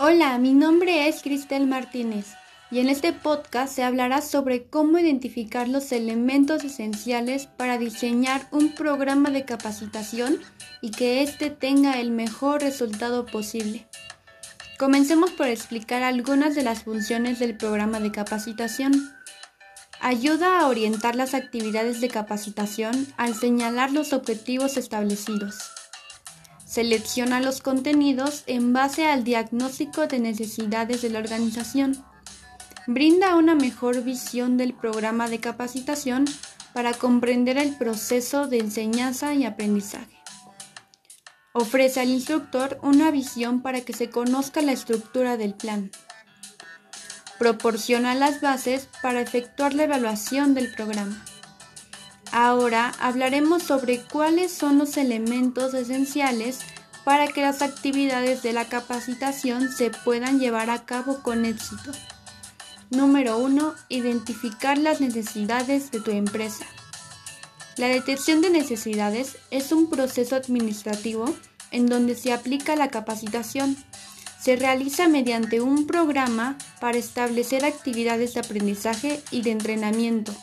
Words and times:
Hola, 0.00 0.38
mi 0.38 0.54
nombre 0.54 1.08
es 1.08 1.22
Cristel 1.22 1.66
Martínez 1.66 2.26
y 2.70 2.78
en 2.78 2.88
este 2.88 3.12
podcast 3.12 3.74
se 3.74 3.82
hablará 3.82 4.22
sobre 4.22 4.62
cómo 4.62 5.00
identificar 5.00 5.66
los 5.66 5.90
elementos 5.90 6.62
esenciales 6.62 7.48
para 7.48 7.78
diseñar 7.78 8.46
un 8.52 8.76
programa 8.76 9.30
de 9.30 9.44
capacitación 9.44 10.38
y 10.82 10.92
que 10.92 11.22
éste 11.22 11.50
tenga 11.50 11.98
el 11.98 12.12
mejor 12.12 12.60
resultado 12.60 13.26
posible. 13.26 13.88
Comencemos 14.78 15.32
por 15.32 15.48
explicar 15.48 16.04
algunas 16.04 16.54
de 16.54 16.62
las 16.62 16.84
funciones 16.84 17.40
del 17.40 17.56
programa 17.56 17.98
de 17.98 18.12
capacitación. 18.12 18.92
Ayuda 19.98 20.60
a 20.60 20.68
orientar 20.68 21.16
las 21.16 21.34
actividades 21.34 22.00
de 22.00 22.06
capacitación 22.06 23.08
al 23.16 23.34
señalar 23.34 23.90
los 23.90 24.12
objetivos 24.12 24.76
establecidos. 24.76 25.77
Selecciona 26.68 27.40
los 27.40 27.62
contenidos 27.62 28.42
en 28.46 28.74
base 28.74 29.06
al 29.06 29.24
diagnóstico 29.24 30.06
de 30.06 30.18
necesidades 30.18 31.00
de 31.00 31.08
la 31.08 31.18
organización 31.18 32.04
brinda 32.86 33.36
una 33.36 33.54
mejor 33.54 34.02
visión 34.02 34.58
del 34.58 34.74
programa 34.74 35.30
de 35.30 35.40
capacitación 35.40 36.26
para 36.74 36.92
comprender 36.92 37.56
el 37.56 37.74
proceso 37.74 38.48
de 38.48 38.58
enseñanza 38.58 39.32
y 39.32 39.46
aprendizaje. 39.46 40.18
Ofrece 41.54 42.00
al 42.00 42.10
instructor 42.10 42.78
una 42.82 43.10
visión 43.10 43.62
para 43.62 43.80
que 43.80 43.94
se 43.94 44.10
conozca 44.10 44.60
la 44.60 44.72
estructura 44.72 45.38
del 45.38 45.54
plan. 45.54 45.90
Proporciona 47.38 48.14
las 48.14 48.42
bases 48.42 48.90
para 49.00 49.22
efectuar 49.22 49.72
la 49.72 49.84
evaluación 49.84 50.52
del 50.52 50.70
programa. 50.74 51.24
Ahora 52.32 52.92
hablaremos 53.00 53.62
sobre 53.62 54.02
cuáles 54.02 54.52
son 54.52 54.78
los 54.78 54.96
elementos 54.96 55.72
esenciales 55.74 56.58
para 57.04 57.26
que 57.28 57.40
las 57.40 57.62
actividades 57.62 58.42
de 58.42 58.52
la 58.52 58.66
capacitación 58.66 59.72
se 59.72 59.90
puedan 59.90 60.38
llevar 60.38 60.68
a 60.68 60.84
cabo 60.84 61.22
con 61.22 61.46
éxito. 61.46 61.92
Número 62.90 63.38
1. 63.38 63.74
Identificar 63.88 64.76
las 64.76 65.00
necesidades 65.00 65.90
de 65.90 66.00
tu 66.00 66.10
empresa. 66.10 66.66
La 67.76 67.86
detección 67.88 68.42
de 68.42 68.50
necesidades 68.50 69.38
es 69.50 69.72
un 69.72 69.88
proceso 69.88 70.36
administrativo 70.36 71.34
en 71.70 71.86
donde 71.86 72.14
se 72.14 72.32
aplica 72.32 72.76
la 72.76 72.88
capacitación. 72.88 73.76
Se 74.38 74.56
realiza 74.56 75.08
mediante 75.08 75.60
un 75.60 75.86
programa 75.86 76.58
para 76.80 76.98
establecer 76.98 77.64
actividades 77.64 78.34
de 78.34 78.40
aprendizaje 78.40 79.22
y 79.30 79.42
de 79.42 79.52
entrenamiento 79.52 80.34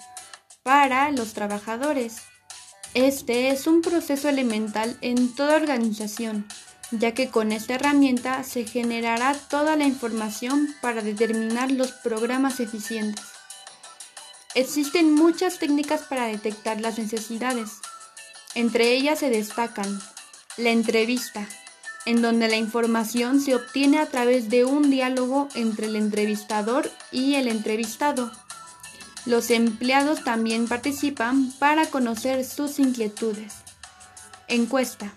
para 0.65 1.09
los 1.11 1.31
trabajadores. 1.31 2.17
Este 2.93 3.51
es 3.51 3.67
un 3.67 3.81
proceso 3.81 4.27
elemental 4.27 4.97
en 4.99 5.33
toda 5.33 5.55
organización 5.55 6.45
ya 6.91 7.13
que 7.13 7.29
con 7.29 7.51
esta 7.51 7.75
herramienta 7.75 8.43
se 8.43 8.65
generará 8.65 9.33
toda 9.33 9.75
la 9.75 9.85
información 9.85 10.73
para 10.81 11.01
determinar 11.01 11.71
los 11.71 11.91
programas 11.91 12.59
eficientes. 12.59 13.25
Existen 14.53 15.13
muchas 15.13 15.59
técnicas 15.59 16.01
para 16.03 16.27
detectar 16.27 16.79
las 16.79 16.97
necesidades. 16.97 17.71
Entre 18.53 18.93
ellas 18.93 19.19
se 19.19 19.29
destacan 19.29 19.99
la 20.57 20.69
entrevista, 20.69 21.45
en 22.05 22.21
donde 22.21 22.47
la 22.47 22.55
información 22.55 23.41
se 23.41 23.55
obtiene 23.55 23.99
a 23.99 24.05
través 24.05 24.49
de 24.49 24.63
un 24.63 24.89
diálogo 24.89 25.49
entre 25.55 25.87
el 25.87 25.95
entrevistador 25.95 26.89
y 27.11 27.35
el 27.35 27.47
entrevistado. 27.47 28.31
Los 29.25 29.49
empleados 29.49 30.23
también 30.23 30.67
participan 30.67 31.51
para 31.53 31.87
conocer 31.87 32.45
sus 32.45 32.77
inquietudes. 32.77 33.53
Encuesta. 34.47 35.11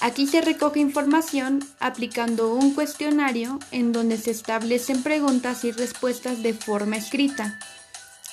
Aquí 0.00 0.26
se 0.26 0.40
recoge 0.40 0.80
información 0.80 1.66
aplicando 1.78 2.54
un 2.54 2.72
cuestionario 2.72 3.58
en 3.72 3.92
donde 3.92 4.16
se 4.16 4.30
establecen 4.30 5.02
preguntas 5.02 5.64
y 5.64 5.72
respuestas 5.72 6.42
de 6.42 6.54
forma 6.54 6.96
escrita. 6.96 7.58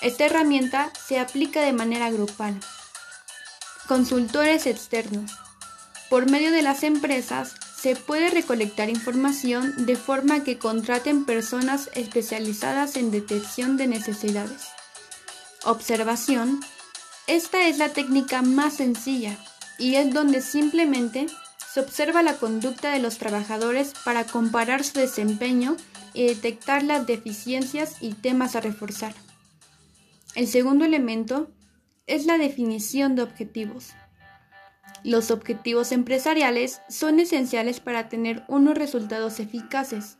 Esta 0.01 0.25
herramienta 0.25 0.91
se 1.05 1.19
aplica 1.19 1.61
de 1.61 1.73
manera 1.73 2.09
grupal. 2.09 2.57
Consultores 3.87 4.67
externos. 4.67 5.31
Por 6.09 6.29
medio 6.29 6.51
de 6.51 6.61
las 6.61 6.83
empresas 6.83 7.55
se 7.77 7.97
puede 7.97 8.29
recolectar 8.29 8.89
información 8.89 9.85
de 9.85 9.97
forma 9.97 10.45
que 10.45 10.57
contraten 10.57 11.25
personas 11.25 11.89
especializadas 11.93 12.95
en 12.95 13.11
detección 13.11 13.75
de 13.75 13.87
necesidades. 13.87 14.67
Observación. 15.65 16.59
Esta 17.25 17.67
es 17.67 17.77
la 17.77 17.89
técnica 17.89 18.41
más 18.41 18.73
sencilla 18.75 19.37
y 19.79 19.95
es 19.95 20.13
donde 20.13 20.41
simplemente 20.41 21.27
se 21.71 21.79
observa 21.79 22.21
la 22.21 22.33
conducta 22.33 22.91
de 22.91 22.99
los 22.99 23.17
trabajadores 23.17 23.93
para 24.03 24.25
comparar 24.25 24.83
su 24.83 24.99
desempeño 24.99 25.77
y 26.13 26.27
detectar 26.27 26.83
las 26.83 27.07
deficiencias 27.07 27.95
y 28.01 28.13
temas 28.13 28.57
a 28.57 28.61
reforzar. 28.61 29.13
El 30.35 30.47
segundo 30.47 30.83
elemento 30.83 31.49
es 32.07 32.25
la 32.25 32.37
definición 32.37 33.15
de 33.15 33.21
objetivos. 33.21 33.93
Los 35.05 35.31
objetivos 35.31 35.93
empresariales 35.93 36.81
son 36.89 37.21
esenciales 37.21 37.79
para 37.79 38.09
tener 38.09 38.43
unos 38.49 38.77
resultados 38.77 39.39
eficaces. 39.39 40.17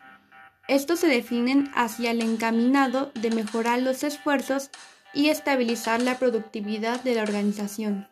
Estos 0.69 1.01
se 1.01 1.07
definen 1.07 1.69
hacia 1.75 2.11
el 2.11 2.21
encaminado 2.21 3.11
de 3.15 3.29
mejorar 3.31 3.81
los 3.81 4.03
esfuerzos 4.03 4.69
y 5.13 5.29
estabilizar 5.29 6.01
la 6.01 6.17
productividad 6.17 7.01
de 7.01 7.15
la 7.15 7.23
organización. 7.23 8.07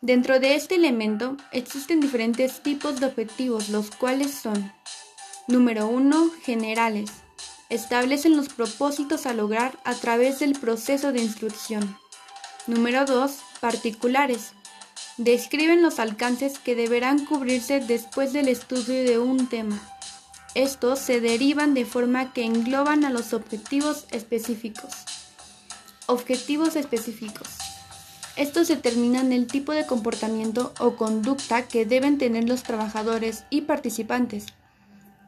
Dentro 0.00 0.38
de 0.38 0.54
este 0.54 0.76
elemento 0.76 1.36
existen 1.50 2.00
diferentes 2.00 2.60
tipos 2.60 3.00
de 3.00 3.06
objetivos, 3.06 3.68
los 3.68 3.90
cuales 3.90 4.32
son 4.32 4.72
Número 5.48 5.88
1. 5.88 6.30
Generales. 6.42 7.10
Establecen 7.70 8.36
los 8.36 8.50
propósitos 8.50 9.24
a 9.24 9.32
lograr 9.32 9.78
a 9.84 9.94
través 9.94 10.40
del 10.40 10.52
proceso 10.52 11.10
de 11.10 11.22
instrucción. 11.22 11.96
Número 12.66 13.06
2. 13.06 13.32
Particulares. 13.60 14.52
Describen 15.16 15.82
los 15.82 15.98
alcances 15.98 16.58
que 16.58 16.74
deberán 16.74 17.24
cubrirse 17.24 17.80
después 17.80 18.34
del 18.34 18.48
estudio 18.48 19.04
de 19.04 19.18
un 19.18 19.48
tema. 19.48 19.80
Estos 20.54 20.98
se 20.98 21.20
derivan 21.20 21.72
de 21.72 21.86
forma 21.86 22.34
que 22.34 22.44
engloban 22.44 23.06
a 23.06 23.10
los 23.10 23.32
objetivos 23.32 24.04
específicos. 24.10 25.17
Objetivos 26.10 26.74
específicos. 26.74 27.48
Estos 28.34 28.68
determinan 28.68 29.30
el 29.30 29.46
tipo 29.46 29.72
de 29.72 29.84
comportamiento 29.84 30.72
o 30.80 30.96
conducta 30.96 31.68
que 31.68 31.84
deben 31.84 32.16
tener 32.16 32.48
los 32.48 32.62
trabajadores 32.62 33.44
y 33.50 33.60
participantes. 33.60 34.46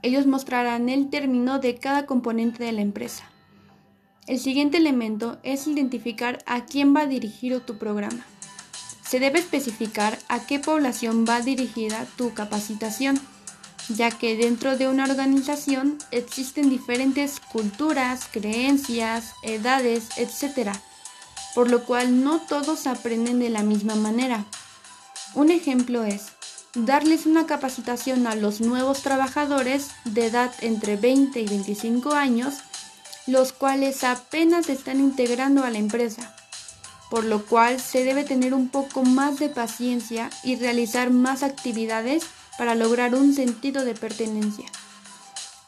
Ellos 0.00 0.24
mostrarán 0.24 0.88
el 0.88 1.10
término 1.10 1.58
de 1.58 1.74
cada 1.74 2.06
componente 2.06 2.64
de 2.64 2.72
la 2.72 2.80
empresa. 2.80 3.24
El 4.26 4.38
siguiente 4.38 4.78
elemento 4.78 5.38
es 5.42 5.66
identificar 5.66 6.38
a 6.46 6.64
quién 6.64 6.96
va 6.96 7.04
dirigido 7.04 7.60
tu 7.60 7.76
programa. 7.76 8.24
Se 9.02 9.20
debe 9.20 9.38
especificar 9.38 10.19
a 10.28 10.46
qué 10.46 10.60
población 10.60 11.26
va 11.28 11.42
dirigida 11.42 12.06
tu 12.16 12.32
capacitación, 12.32 13.20
ya 13.96 14.10
que 14.10 14.36
dentro 14.36 14.76
de 14.76 14.88
una 14.88 15.04
organización 15.04 15.98
existen 16.10 16.70
diferentes 16.70 17.40
culturas, 17.52 18.28
creencias, 18.32 19.32
edades, 19.42 20.08
etc 20.16 20.70
por 21.54 21.70
lo 21.70 21.84
cual 21.84 22.22
no 22.22 22.40
todos 22.40 22.86
aprenden 22.86 23.38
de 23.38 23.50
la 23.50 23.62
misma 23.62 23.94
manera. 23.94 24.44
Un 25.34 25.50
ejemplo 25.50 26.04
es 26.04 26.28
darles 26.74 27.26
una 27.26 27.46
capacitación 27.46 28.26
a 28.26 28.34
los 28.34 28.60
nuevos 28.60 29.02
trabajadores 29.02 29.90
de 30.04 30.26
edad 30.26 30.52
entre 30.60 30.96
20 30.96 31.40
y 31.40 31.46
25 31.46 32.14
años, 32.14 32.54
los 33.26 33.52
cuales 33.52 34.04
apenas 34.04 34.68
están 34.68 35.00
integrando 35.00 35.64
a 35.64 35.70
la 35.70 35.78
empresa, 35.78 36.34
por 37.10 37.24
lo 37.24 37.44
cual 37.44 37.80
se 37.80 38.04
debe 38.04 38.24
tener 38.24 38.54
un 38.54 38.68
poco 38.68 39.02
más 39.02 39.38
de 39.38 39.48
paciencia 39.48 40.30
y 40.44 40.56
realizar 40.56 41.10
más 41.10 41.42
actividades 41.42 42.24
para 42.59 42.75
lograr 42.75 43.15
un 43.15 43.34
sentido 43.34 43.84
de 43.84 43.94
pertenencia. 43.94 44.66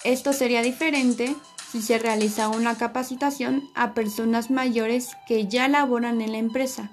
Esto 0.05 0.33
sería 0.33 0.63
diferente 0.63 1.37
si 1.71 1.81
se 1.81 1.99
realiza 1.99 2.49
una 2.49 2.77
capacitación 2.77 3.71
a 3.75 3.95
personas 3.95 4.51
mayores 4.51 5.11
que 5.27 5.47
ya 5.47 5.69
laboran 5.69 6.21
en 6.21 6.33
la 6.33 6.39
empresa. 6.39 6.91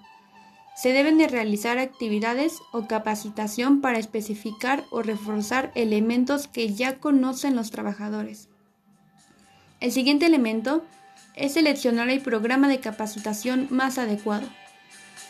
Se 0.76 0.94
deben 0.94 1.18
de 1.18 1.28
realizar 1.28 1.78
actividades 1.78 2.54
o 2.72 2.88
capacitación 2.88 3.82
para 3.82 4.00
especificar 4.00 4.86
o 4.92 5.02
reforzar 5.02 5.74
elementos 5.76 6.48
que 6.48 6.74
ya 6.74 7.00
conocen 7.00 7.58
los 7.58 7.72
trabajadores. 7.72 8.48
El 9.82 9.92
siguiente 9.92 10.26
elemento 10.26 10.86
es 11.36 11.54
seleccionar 11.54 12.10
el 12.10 12.22
programa 12.22 12.70
de 12.70 12.80
capacitación 12.80 13.68
más 13.70 13.98
adecuado. 13.98 14.48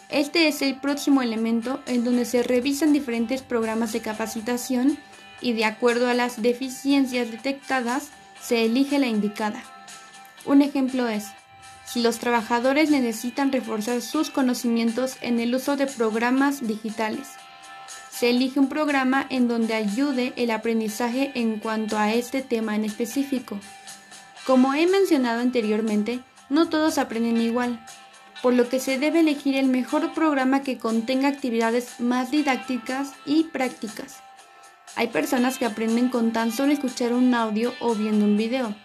Este 0.09 0.47
es 0.47 0.63
el 0.63 0.79
próximo 0.79 1.21
elemento 1.21 1.81
en 1.85 2.03
donde 2.03 2.25
se 2.25 2.41
revisan 2.41 2.93
diferentes 2.93 3.43
programas 3.43 3.93
de 3.93 4.01
capacitación 4.01 4.97
y 5.39 5.53
de 5.53 5.65
acuerdo 5.65 6.07
a 6.07 6.15
las 6.15 6.41
deficiencias 6.41 7.29
detectadas 7.29 8.09
se 8.41 8.65
elige 8.65 8.97
la 8.97 9.07
indicada. 9.07 9.63
Un 10.45 10.63
ejemplo 10.63 11.07
es, 11.07 11.27
si 11.85 12.01
los 12.01 12.17
trabajadores 12.17 12.89
necesitan 12.89 13.51
reforzar 13.51 14.01
sus 14.01 14.31
conocimientos 14.31 15.17
en 15.21 15.39
el 15.39 15.53
uso 15.53 15.75
de 15.75 15.85
programas 15.85 16.65
digitales, 16.65 17.27
se 18.09 18.31
elige 18.31 18.59
un 18.59 18.67
programa 18.67 19.27
en 19.29 19.47
donde 19.47 19.75
ayude 19.75 20.33
el 20.35 20.51
aprendizaje 20.51 21.31
en 21.35 21.59
cuanto 21.59 21.97
a 21.97 22.13
este 22.13 22.41
tema 22.41 22.75
en 22.75 22.83
específico. 22.83 23.59
Como 24.45 24.73
he 24.73 24.87
mencionado 24.87 25.39
anteriormente, 25.39 26.19
no 26.49 26.67
todos 26.67 26.97
aprenden 26.97 27.39
igual, 27.39 27.79
por 28.41 28.53
lo 28.53 28.69
que 28.69 28.79
se 28.79 28.97
debe 28.97 29.19
elegir 29.19 29.55
el 29.55 29.67
mejor 29.67 30.13
programa 30.13 30.61
que 30.61 30.77
contenga 30.77 31.27
actividades 31.27 31.99
más 31.99 32.31
didácticas 32.31 33.11
y 33.25 33.45
prácticas. 33.45 34.21
Hay 34.95 35.07
personas 35.07 35.57
que 35.57 35.65
aprenden 35.65 36.09
con 36.09 36.31
tan 36.31 36.51
solo 36.51 36.73
escuchar 36.73 37.13
un 37.13 37.33
audio 37.33 37.73
o 37.79 37.95
viendo 37.95 38.25
un 38.25 38.37
video. 38.37 38.75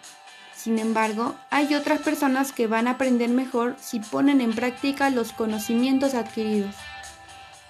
Sin 0.55 0.79
embargo, 0.79 1.35
hay 1.51 1.75
otras 1.75 2.01
personas 2.01 2.53
que 2.53 2.67
van 2.67 2.89
a 2.89 2.93
aprender 2.93 3.29
mejor 3.31 3.77
si 3.81 4.01
ponen 4.01 4.41
en 4.41 4.55
práctica 4.55 5.11
los 5.11 5.33
conocimientos 5.33 6.15
adquiridos. 6.15 6.75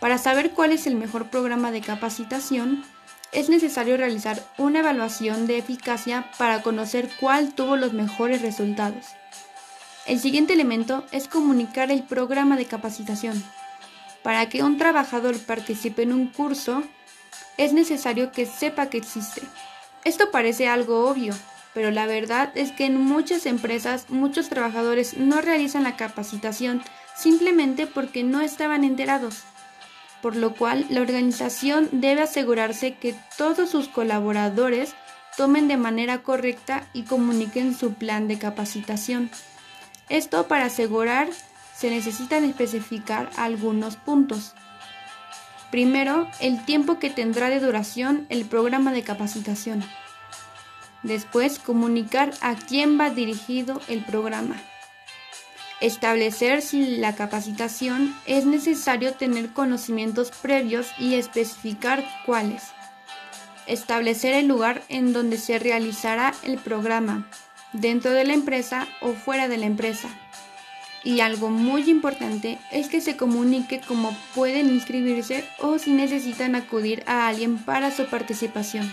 Para 0.01 0.19
saber 0.19 0.51
cuál 0.51 0.73
es 0.73 0.87
el 0.87 0.97
mejor 0.97 1.29
programa 1.29 1.71
de 1.71 1.81
capacitación, 1.81 2.85
es 3.33 3.49
necesario 3.49 3.97
realizar 3.97 4.41
una 4.59 4.81
evaluación 4.81 5.47
de 5.47 5.59
eficacia 5.59 6.31
para 6.39 6.63
conocer 6.63 7.09
cuál 7.19 7.53
tuvo 7.53 7.77
los 7.77 7.93
mejores 7.93 8.43
resultados. 8.43 9.07
El 10.07 10.21
siguiente 10.21 10.53
elemento 10.53 11.05
es 11.13 11.29
comunicar 11.29 11.91
el 11.91 12.03
programa 12.03 12.57
de 12.57 12.67
capacitación. 12.67 13.43
Para 14.23 14.49
que 14.49 14.63
un 14.63 14.79
trabajador 14.79 15.39
participe 15.39 16.03
en 16.03 16.13
un 16.13 16.29
curso, 16.29 16.83
es 17.57 17.73
necesario 17.73 18.33
que 18.33 18.47
sepa 18.47 18.91
que 18.91 18.99
existe. 18.99 19.43
Esto 20.05 20.31
parece 20.31 20.69
algo 20.69 21.09
obvio, 21.09 21.35
pero 21.73 21.91
la 21.91 22.07
verdad 22.07 22.53
es 22.55 22.73
que 22.73 22.87
en 22.87 23.01
muchas 23.01 23.47
empresas 23.47 24.11
muchos 24.11 24.49
trabajadores 24.49 25.17
no 25.17 25.41
realizan 25.41 25.85
la 25.85 25.97
capacitación 25.97 26.83
simplemente 27.17 27.87
porque 27.87 28.23
no 28.23 28.41
estaban 28.41 28.85
enterados 28.85 29.45
por 30.25 30.37
lo 30.37 30.55
cual 30.55 30.87
la 30.89 31.03
organización 31.03 31.87
debe 31.93 32.23
asegurarse 32.23 32.95
que 32.95 33.15
todos 33.37 33.69
sus 33.69 33.89
colaboradores 33.89 34.95
tomen 35.37 35.69
de 35.69 35.77
manera 35.77 36.23
correcta 36.23 36.89
y 36.95 37.03
comuniquen 37.03 37.75
su 37.75 37.93
plan 37.93 38.27
de 38.27 38.39
capacitación. 38.39 39.29
Esto 40.09 40.49
para 40.49 40.67
asegurar 40.67 41.29
se 41.75 41.91
necesitan 41.91 42.45
especificar 42.45 43.31
algunos 43.37 43.97
puntos. 43.97 44.55
Primero, 45.71 46.29
el 46.41 46.65
tiempo 46.65 46.99
que 46.99 47.11
tendrá 47.11 47.49
de 47.49 47.59
duración 47.59 48.27
el 48.29 48.45
programa 48.45 48.93
de 48.93 49.03
capacitación. 49.03 49.85
Después, 51.03 51.59
comunicar 51.59 52.33
a 52.41 52.55
quién 52.55 52.99
va 52.99 53.11
dirigido 53.11 53.81
el 53.89 54.05
programa. 54.05 54.57
Establecer 55.81 56.63
si 56.63 56.97
la 56.97 57.15
capacitación 57.15 58.15
es 58.25 58.47
necesario 58.47 59.15
tener 59.15 59.53
conocimientos 59.53 60.31
previos 60.31 60.87
y 60.99 61.15
especificar 61.15 62.05
cuáles. 62.25 62.63
Establecer 63.67 64.35
el 64.35 64.47
lugar 64.47 64.83
en 64.89 65.13
donde 65.13 65.37
se 65.39 65.59
realizará 65.59 66.33
el 66.45 66.59
programa, 66.59 67.29
dentro 67.75 68.11
de 68.13 68.25
la 68.25 68.33
empresa 68.33 68.89
o 69.01 69.13
fuera 69.13 69.47
de 69.49 69.59
la 69.59 69.67
empresa. 69.67 70.09
Y 71.03 71.21
algo 71.21 71.51
muy 71.51 71.91
importante 71.91 72.59
es 72.73 72.89
que 72.89 73.03
se 73.03 73.17
comunique 73.19 73.83
cómo 73.87 74.17
pueden 74.35 74.71
inscribirse 74.71 75.45
o 75.59 75.79
si 75.79 75.93
necesitan 75.93 76.55
acudir 76.55 77.03
a 77.07 77.29
alguien 77.29 77.59
para 77.59 77.91
su 77.91 78.07
participación. 78.07 78.91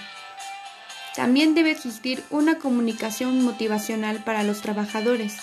También 1.15 1.55
debe 1.55 1.71
existir 1.71 2.21
una 2.29 2.57
comunicación 2.57 3.41
motivacional 3.41 4.17
para 4.17 4.43
los 4.43 4.61
trabajadores 4.61 5.37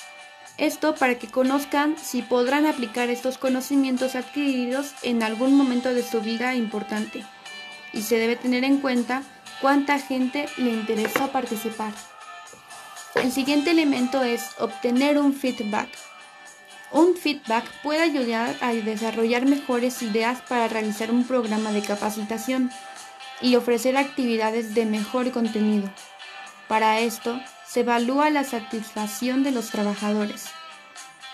esto 0.59 0.97
para 0.97 1.15
que 1.15 1.29
conozcan 1.29 1.97
si 1.97 2.21
podrán 2.21 2.67
aplicar 2.67 3.11
estos 3.11 3.39
conocimientos 3.39 4.17
adquiridos 4.17 4.93
en 5.03 5.23
algún 5.23 5.57
momento 5.57 5.95
de 5.95 6.03
su 6.03 6.21
vida 6.21 6.57
importante. 6.57 7.25
Y 7.93 8.03
se 8.03 8.19
debe 8.19 8.35
tener 8.35 8.65
en 8.65 8.79
cuenta 8.79 9.23
cuánta 9.61 10.01
gente 10.01 10.47
le 10.57 10.71
interesa 10.71 11.31
participar. 11.31 11.93
El 13.23 13.33
siguiente 13.33 13.73
elemento 13.73 14.23
es 14.23 14.43
obtener 14.59 15.19
un 15.19 15.35
feedback. 15.35 15.89
Un 16.93 17.17
feedback 17.17 17.65
puede 17.83 18.01
ayudar 18.01 18.57
a 18.61 18.73
desarrollar 18.73 19.45
mejores 19.45 20.03
ideas 20.03 20.41
para 20.49 20.69
realizar 20.69 21.11
un 21.11 21.25
programa 21.25 21.73
de 21.73 21.83
capacitación 21.83 22.71
y 23.41 23.57
ofrecer 23.57 23.97
actividades 23.97 24.75
de 24.75 24.87
mejor 24.87 25.33
contenido. 25.33 25.91
Para 26.69 27.01
esto, 27.01 27.41
se 27.67 27.81
evalúa 27.81 28.31
la 28.31 28.45
satisfacción 28.45 29.43
de 29.43 29.51
los 29.51 29.71
trabajadores. 29.71 30.47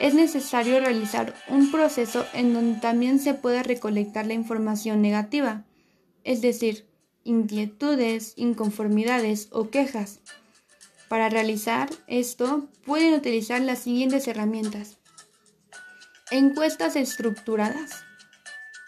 Es 0.01 0.15
necesario 0.15 0.81
realizar 0.81 1.35
un 1.49 1.71
proceso 1.71 2.25
en 2.33 2.55
donde 2.55 2.81
también 2.81 3.19
se 3.19 3.35
pueda 3.35 3.63
recolectar 3.63 4.27
la 4.27 4.35
información 4.35 5.03
negativa, 5.03 5.65
es 6.25 6.41
decir, 6.41 6.89
inquietudes, 7.25 8.33
inconformidades 8.37 9.49
o 9.53 9.71
quejas. 9.71 10.21
Para 11.09 11.29
realizar 11.29 11.91
esto, 12.07 12.69
pueden 12.85 13.15
utilizar 13.15 13.61
las 13.61 13.81
siguientes 13.81 14.27
herramientas. 14.27 14.97
Encuestas 16.31 16.97
estructuradas. 16.97 18.03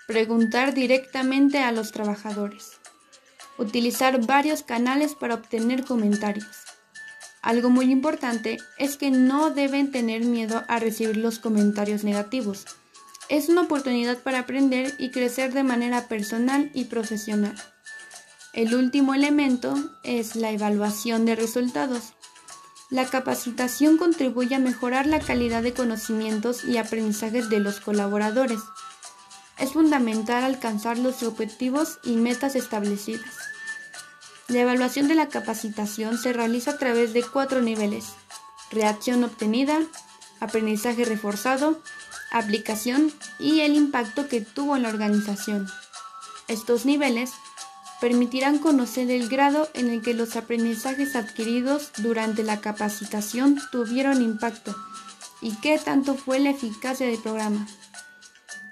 Preguntar 0.06 0.72
directamente 0.72 1.58
a 1.58 1.72
los 1.72 1.92
trabajadores. 1.92 2.72
Utilizar 3.58 4.24
varios 4.26 4.62
canales 4.62 5.14
para 5.14 5.34
obtener 5.34 5.84
comentarios. 5.84 6.46
Algo 7.42 7.70
muy 7.70 7.92
importante 7.92 8.58
es 8.78 8.96
que 8.96 9.10
no 9.10 9.50
deben 9.50 9.92
tener 9.92 10.24
miedo 10.24 10.64
a 10.68 10.80
recibir 10.80 11.16
los 11.16 11.38
comentarios 11.38 12.02
negativos. 12.02 12.64
Es 13.28 13.48
una 13.48 13.62
oportunidad 13.62 14.18
para 14.18 14.40
aprender 14.40 14.94
y 14.98 15.10
crecer 15.10 15.52
de 15.52 15.62
manera 15.62 16.08
personal 16.08 16.70
y 16.74 16.84
profesional. 16.84 17.54
El 18.56 18.74
último 18.74 19.12
elemento 19.12 19.74
es 20.02 20.34
la 20.34 20.50
evaluación 20.50 21.26
de 21.26 21.36
resultados. 21.36 22.14
La 22.88 23.04
capacitación 23.04 23.98
contribuye 23.98 24.54
a 24.54 24.58
mejorar 24.58 25.06
la 25.06 25.20
calidad 25.20 25.62
de 25.62 25.74
conocimientos 25.74 26.64
y 26.64 26.78
aprendizajes 26.78 27.50
de 27.50 27.60
los 27.60 27.80
colaboradores. 27.80 28.60
Es 29.58 29.74
fundamental 29.74 30.42
alcanzar 30.42 30.96
los 30.96 31.22
objetivos 31.22 31.98
y 32.02 32.16
metas 32.16 32.56
establecidas. 32.56 33.30
La 34.48 34.60
evaluación 34.60 35.06
de 35.06 35.16
la 35.16 35.28
capacitación 35.28 36.16
se 36.16 36.32
realiza 36.32 36.70
a 36.70 36.78
través 36.78 37.12
de 37.12 37.24
cuatro 37.24 37.60
niveles. 37.60 38.06
Reacción 38.70 39.22
obtenida, 39.22 39.80
aprendizaje 40.40 41.04
reforzado, 41.04 41.82
aplicación 42.32 43.12
y 43.38 43.60
el 43.60 43.74
impacto 43.74 44.28
que 44.28 44.40
tuvo 44.40 44.76
en 44.76 44.84
la 44.84 44.88
organización. 44.88 45.68
Estos 46.48 46.86
niveles 46.86 47.32
permitirán 48.00 48.58
conocer 48.58 49.10
el 49.10 49.28
grado 49.28 49.69
en 49.75 49.88
el 49.90 50.02
que 50.02 50.14
los 50.14 50.37
aprendizajes 50.37 51.16
adquiridos 51.16 51.93
durante 51.98 52.42
la 52.42 52.61
capacitación 52.61 53.59
tuvieron 53.73 54.23
impacto 54.23 54.75
y 55.40 55.54
qué 55.56 55.78
tanto 55.78 56.14
fue 56.14 56.38
la 56.38 56.50
eficacia 56.50 57.06
del 57.06 57.18
programa. 57.18 57.66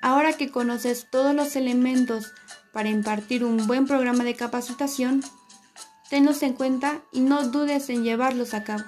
Ahora 0.02 0.34
que 0.34 0.50
conoces 0.50 1.06
todos 1.10 1.34
los 1.34 1.56
elementos 1.56 2.32
para 2.72 2.90
impartir 2.90 3.44
un 3.44 3.66
buen 3.66 3.87
programa 3.87 4.25
de 4.25 4.34
capacitación, 4.34 5.22
tenlos 6.10 6.42
en 6.42 6.52
cuenta 6.52 7.00
y 7.12 7.20
no 7.20 7.48
dudes 7.48 7.88
en 7.88 8.04
llevarlos 8.04 8.52
a 8.52 8.64
cabo. 8.64 8.84